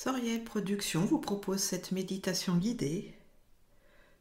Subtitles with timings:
[0.00, 3.12] Soriel Production vous propose cette méditation guidée,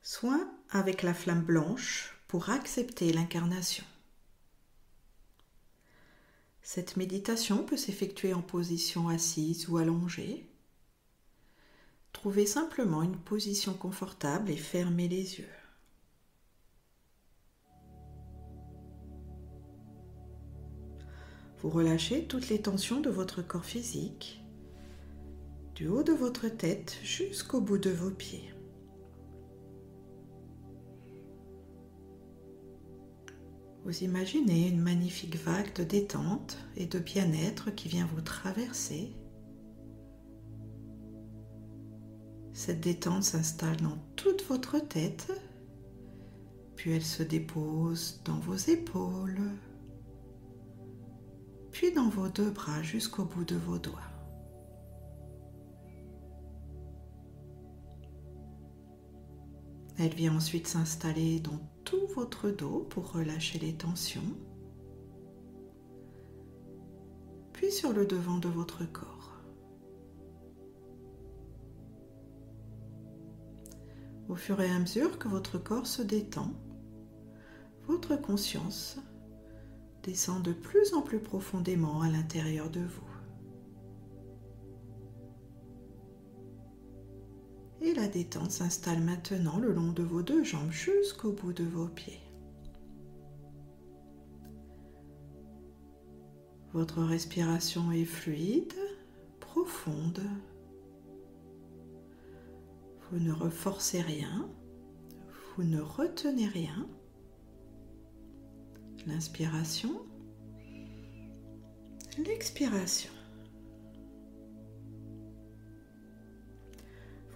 [0.01, 3.85] Soin avec la flamme blanche pour accepter l'incarnation.
[6.63, 10.49] Cette méditation peut s'effectuer en position assise ou allongée.
[12.11, 15.53] Trouvez simplement une position confortable et fermez les yeux.
[21.59, 24.41] Vous relâchez toutes les tensions de votre corps physique
[25.77, 28.51] du haut de votre tête jusqu'au bout de vos pieds.
[33.85, 39.15] Vous imaginez une magnifique vague de détente et de bien-être qui vient vous traverser.
[42.53, 45.31] Cette détente s'installe dans toute votre tête,
[46.75, 49.51] puis elle se dépose dans vos épaules,
[51.69, 54.06] puis dans vos deux bras jusqu'au bout de vos doigts.
[59.99, 64.37] Elle vient ensuite s'installer dans tout votre dos pour relâcher les tensions,
[67.51, 69.41] puis sur le devant de votre corps.
[74.29, 76.51] Au fur et à mesure que votre corps se détend,
[77.87, 78.99] votre conscience
[80.03, 83.06] descend de plus en plus profondément à l'intérieur de vous.
[88.07, 92.21] Détente s'installe maintenant le long de vos deux jambes jusqu'au bout de vos pieds.
[96.73, 98.73] Votre respiration est fluide,
[99.39, 100.21] profonde.
[103.09, 104.49] Vous ne reforcez rien,
[105.55, 106.87] vous ne retenez rien.
[109.07, 110.01] L'inspiration,
[112.17, 113.16] l'expiration.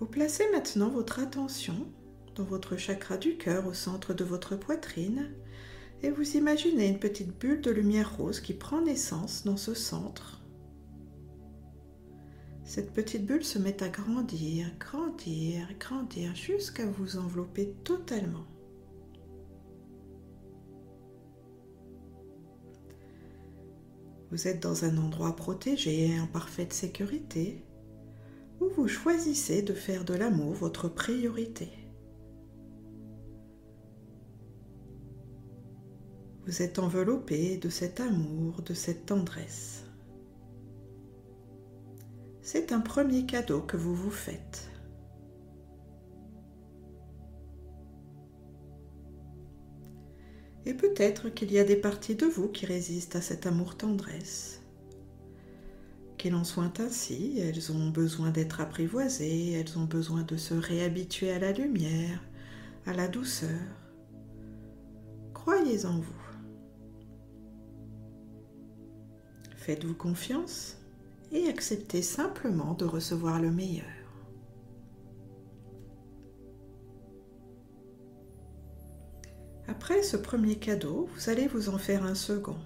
[0.01, 1.75] Vous placez maintenant votre attention
[2.33, 5.29] dans votre chakra du cœur au centre de votre poitrine
[6.01, 10.41] et vous imaginez une petite bulle de lumière rose qui prend naissance dans ce centre.
[12.63, 18.47] Cette petite bulle se met à grandir, grandir, grandir jusqu'à vous envelopper totalement.
[24.31, 27.63] Vous êtes dans un endroit protégé et en parfaite sécurité
[28.61, 31.69] où vous choisissez de faire de l'amour votre priorité.
[36.45, 39.85] Vous êtes enveloppé de cet amour, de cette tendresse.
[42.41, 44.69] C'est un premier cadeau que vous vous faites.
[50.65, 54.60] Et peut-être qu'il y a des parties de vous qui résistent à cet amour-tendresse.
[56.21, 61.31] Qu'il en soit ainsi, elles ont besoin d'être apprivoisées, elles ont besoin de se réhabituer
[61.31, 62.21] à la lumière,
[62.85, 63.49] à la douceur.
[65.33, 66.21] Croyez en vous.
[69.55, 70.77] Faites-vous confiance
[71.31, 73.89] et acceptez simplement de recevoir le meilleur.
[79.67, 82.59] Après ce premier cadeau, vous allez vous en faire un second.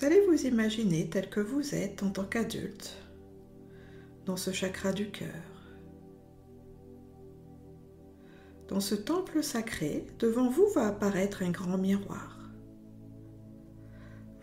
[0.00, 2.96] Vous allez vous imaginer tel que vous êtes en tant qu'adulte
[4.24, 5.28] dans ce chakra du cœur.
[8.68, 12.38] Dans ce temple sacré, devant vous va apparaître un grand miroir.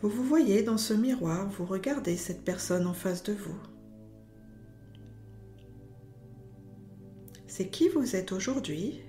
[0.04, 3.60] Vous vous voyez dans ce miroir, vous regardez cette personne en face de vous.
[7.48, 9.02] C'est qui vous êtes aujourd'hui,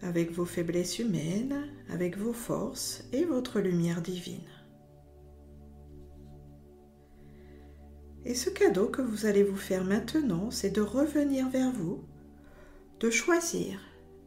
[0.00, 4.40] avec vos faiblesses humaines, avec vos forces et votre lumière divine.
[8.24, 12.04] Et ce cadeau que vous allez vous faire maintenant, c'est de revenir vers vous,
[13.00, 13.80] de choisir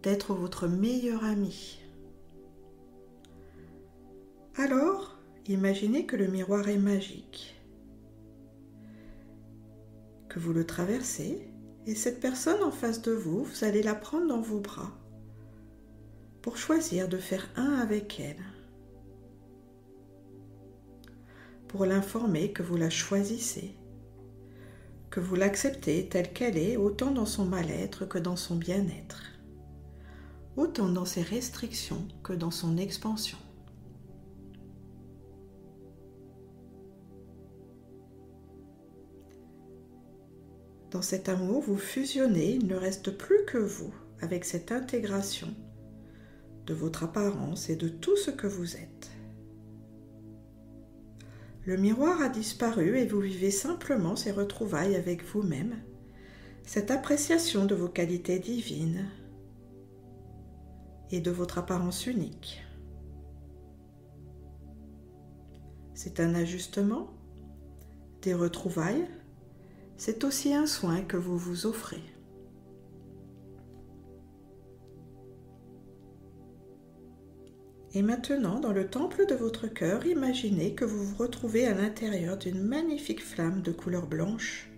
[0.03, 1.79] d'être votre meilleur ami.
[4.55, 5.17] Alors,
[5.47, 7.55] imaginez que le miroir est magique,
[10.27, 11.47] que vous le traversez,
[11.85, 14.91] et cette personne en face de vous, vous allez la prendre dans vos bras
[16.41, 18.43] pour choisir de faire un avec elle,
[21.69, 23.75] pour l'informer que vous la choisissez
[25.19, 29.23] vous l'acceptez telle qu'elle est, autant dans son mal-être que dans son bien-être,
[30.57, 33.37] autant dans ses restrictions que dans son expansion.
[40.91, 45.53] Dans cet amour, vous fusionnez, il ne reste plus que vous avec cette intégration
[46.65, 48.94] de votre apparence et de tout ce que vous êtes.
[51.65, 55.81] Le miroir a disparu et vous vivez simplement ces retrouvailles avec vous-même,
[56.63, 59.09] cette appréciation de vos qualités divines
[61.09, 62.63] et de votre apparence unique.
[65.95, 67.09] C'est un ajustement,
[68.21, 69.07] des retrouvailles,
[69.97, 72.14] c'est aussi un soin que vous vous offrez.
[77.95, 82.35] Et maintenant, dans le temple de votre cœur, imaginez que vous vous retrouvez à l'intérieur
[82.35, 84.69] d'une magnifique flamme de couleur blanche.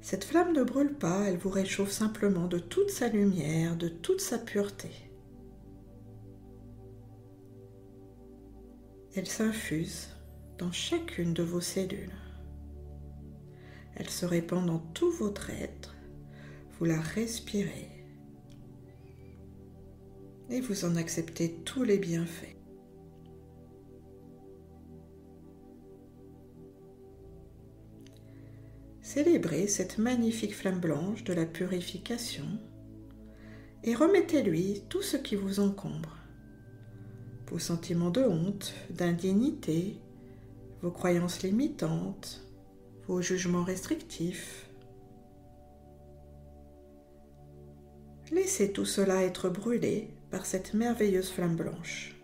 [0.00, 4.20] Cette flamme ne brûle pas, elle vous réchauffe simplement de toute sa lumière, de toute
[4.20, 4.90] sa pureté.
[9.14, 10.08] Elle s'infuse
[10.58, 12.10] dans chacune de vos cellules.
[13.94, 15.94] Elle se répand dans tout votre être.
[16.72, 18.01] Vous la respirez
[20.52, 22.56] et vous en acceptez tous les bienfaits.
[29.00, 32.44] Célébrez cette magnifique flamme blanche de la purification
[33.82, 36.18] et remettez-lui tout ce qui vous encombre.
[37.50, 39.96] Vos sentiments de honte, d'indignité,
[40.82, 42.46] vos croyances limitantes,
[43.06, 44.68] vos jugements restrictifs.
[48.30, 52.16] Laissez tout cela être brûlé par cette merveilleuse flamme blanche.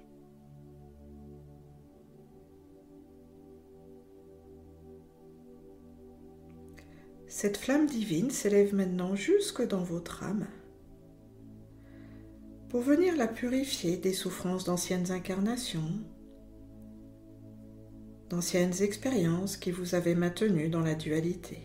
[7.29, 10.49] Cette flamme divine s'élève maintenant jusque dans votre âme
[12.71, 16.01] pour venir la purifier des souffrances d'anciennes incarnations,
[18.31, 21.59] d'anciennes expériences qui vous avaient maintenu dans la dualité.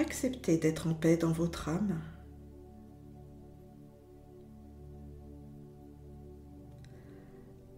[0.00, 2.00] Acceptez d'être en paix dans votre âme.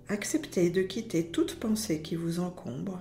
[0.06, 3.00] Acceptez de quitter toute pensée qui vous encombre.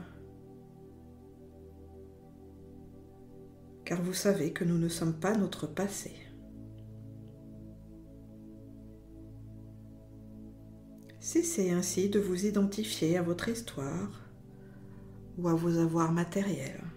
[3.86, 6.14] Car vous savez que nous ne sommes pas notre passé.
[11.20, 14.20] Cessez ainsi de vous identifier à votre histoire
[15.38, 16.91] ou à vos avoirs matériels.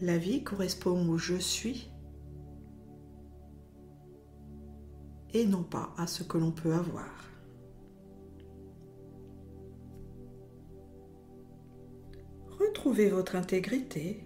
[0.00, 1.90] La vie correspond au je suis
[5.34, 7.24] et non pas à ce que l'on peut avoir.
[12.58, 14.20] Retrouvez votre intégrité,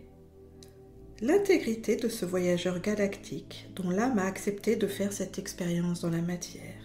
[1.20, 6.22] l'intégrité de ce voyageur galactique dont l'âme a accepté de faire cette expérience dans la
[6.22, 6.82] matière.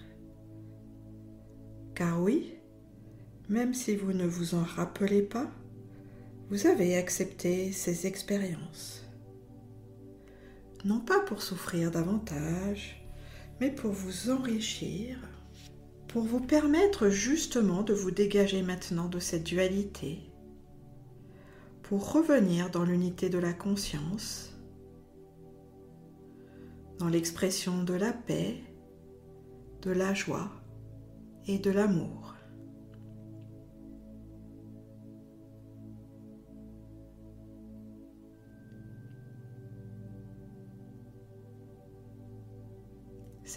[1.93, 2.53] Car oui,
[3.49, 5.49] même si vous ne vous en rappelez pas,
[6.49, 9.05] vous avez accepté ces expériences.
[10.85, 13.05] Non pas pour souffrir davantage,
[13.59, 15.17] mais pour vous enrichir,
[16.07, 20.19] pour vous permettre justement de vous dégager maintenant de cette dualité,
[21.83, 24.53] pour revenir dans l'unité de la conscience,
[26.99, 28.55] dans l'expression de la paix,
[29.81, 30.49] de la joie
[31.45, 32.36] et de l'amour.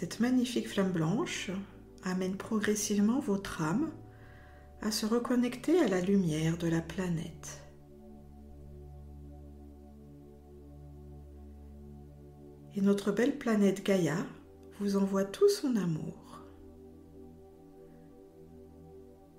[0.01, 1.51] Cette magnifique flamme blanche
[2.01, 3.91] amène progressivement votre âme
[4.81, 7.61] à se reconnecter à la lumière de la planète.
[12.75, 14.17] Et notre belle planète Gaïa
[14.79, 16.39] vous envoie tout son amour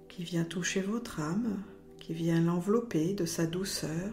[0.08, 1.60] qui vient toucher votre âme,
[1.98, 4.12] qui vient l'envelopper de sa douceur,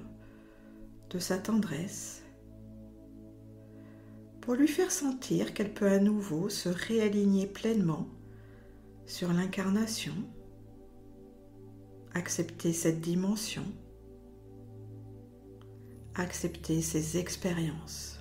[1.12, 2.19] de sa tendresse
[4.42, 8.08] pour lui faire sentir qu'elle peut à nouveau se réaligner pleinement
[9.06, 10.14] sur l'incarnation,
[12.14, 13.66] accepter cette dimension,
[16.16, 18.20] accepter ses expériences.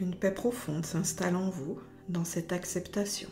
[0.00, 1.78] Une paix profonde s'installe en vous
[2.08, 3.28] dans cette acceptation.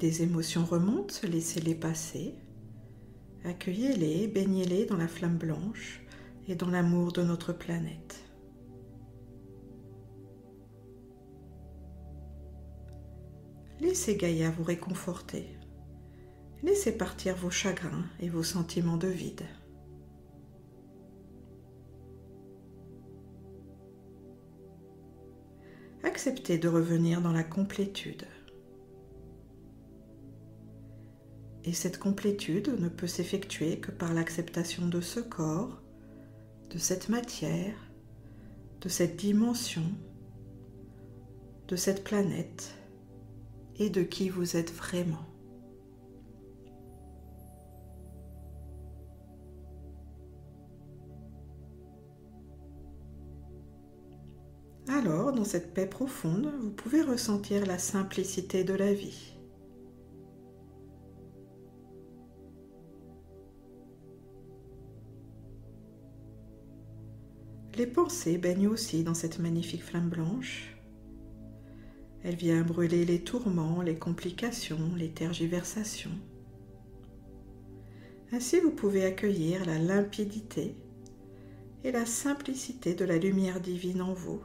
[0.00, 2.34] Des émotions remontent, laissez-les passer.
[3.44, 6.02] Accueillez-les, baignez-les dans la flamme blanche
[6.48, 8.24] et dans l'amour de notre planète.
[13.80, 15.46] Laissez Gaïa vous réconforter.
[16.62, 19.44] Laissez partir vos chagrins et vos sentiments de vide.
[26.02, 28.24] Acceptez de revenir dans la complétude.
[31.64, 35.80] Et cette complétude ne peut s'effectuer que par l'acceptation de ce corps,
[36.70, 37.74] de cette matière,
[38.82, 39.90] de cette dimension,
[41.68, 42.74] de cette planète
[43.78, 45.24] et de qui vous êtes vraiment.
[54.86, 59.33] Alors, dans cette paix profonde, vous pouvez ressentir la simplicité de la vie.
[67.76, 70.76] Les pensées baignent aussi dans cette magnifique flamme blanche.
[72.22, 76.16] Elle vient brûler les tourments, les complications, les tergiversations.
[78.30, 80.76] Ainsi vous pouvez accueillir la limpidité
[81.82, 84.40] et la simplicité de la lumière divine en vous,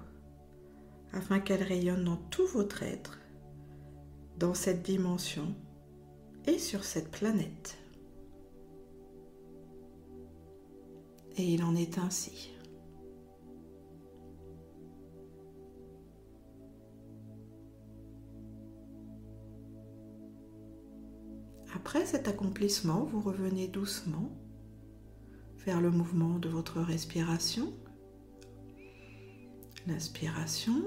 [1.14, 3.20] afin qu'elle rayonne dans tout votre être,
[4.40, 5.54] dans cette dimension
[6.48, 7.78] et sur cette planète.
[11.38, 12.59] Et il en est ainsi.
[21.76, 24.32] Après cet accomplissement, vous revenez doucement
[25.66, 27.74] vers le mouvement de votre respiration.
[29.88, 30.84] L'inspiration,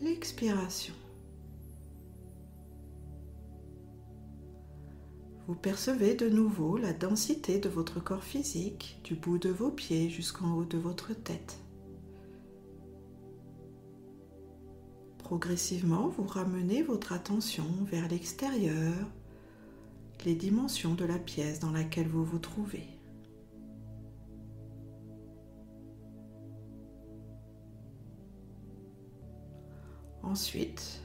[0.00, 0.94] l'expiration.
[5.46, 10.10] Vous percevez de nouveau la densité de votre corps physique, du bout de vos pieds
[10.10, 11.58] jusqu'en haut de votre tête.
[15.18, 18.94] Progressivement, vous ramenez votre attention vers l'extérieur,
[20.34, 22.86] dimensions de la pièce dans laquelle vous vous trouvez.
[30.22, 31.00] Ensuite,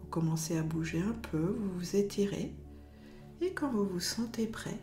[0.00, 2.54] vous commencez à bouger un peu, vous vous étirez
[3.40, 4.78] et quand vous vous sentez prêt,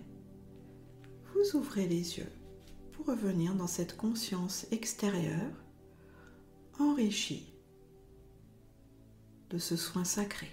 [1.34, 2.32] vous ouvrez les yeux
[2.92, 5.54] pour revenir dans cette conscience extérieure
[6.78, 7.54] enrichie
[9.50, 10.50] de ce soin sacré.